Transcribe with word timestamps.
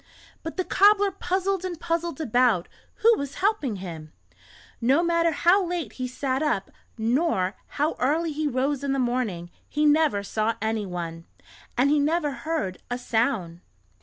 But 0.41 0.57
the 0.57 0.63
cobbler 0.65 1.11
puzzled 1.11 1.63
and 1.63 1.79
puzzled 1.79 2.19
about 2.19 2.67
who 3.03 3.15
was 3.19 3.35
helping 3.35 3.75
him. 3.75 4.11
No 4.81 5.03
matter 5.03 5.29
how 5.31 5.63
late 5.63 5.93
he 5.93 6.07
sat 6.07 6.41
up, 6.41 6.71
nor 6.97 7.55
how 7.77 7.95
early 7.99 8.31
he 8.31 8.47
rose 8.47 8.83
in 8.83 8.93
the 8.93 8.97
morning, 8.97 9.51
he 9.69 9.85
never 9.85 10.23
saw 10.23 10.55
anyone, 10.59 11.25
and 11.77 11.91
he 11.91 11.99
never 11.99 12.31
heard 12.31 12.79
a 12.89 12.97
sound. 12.97 13.61